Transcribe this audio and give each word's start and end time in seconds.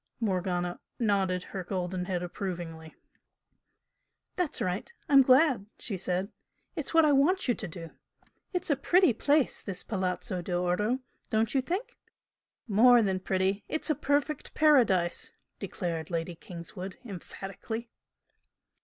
Morgana 0.19 0.79
nodded 0.97 1.43
her 1.43 1.63
golden 1.63 2.05
head 2.05 2.23
approvingly. 2.23 2.95
"That's 4.35 4.59
right! 4.59 4.91
I'm 5.07 5.21
glad!" 5.21 5.67
she 5.77 5.95
said. 5.95 6.31
"That's 6.73 6.91
what 6.91 7.05
I 7.05 7.11
want 7.11 7.47
you 7.47 7.53
to 7.53 7.67
do! 7.67 7.91
It's 8.51 8.71
a 8.71 8.75
pretty 8.75 9.13
place, 9.13 9.61
this 9.61 9.83
Palazzo 9.83 10.41
d'Oro, 10.41 11.01
don't 11.29 11.53
you 11.53 11.61
think?" 11.61 11.99
"More 12.67 13.03
than 13.03 13.19
pretty 13.19 13.63
it's 13.67 13.91
a 13.91 13.93
perfect 13.95 14.55
paradise!" 14.55 15.33
declared 15.59 16.09
Lady 16.09 16.33
Kingswood, 16.33 16.97
emphatically. 17.05 17.91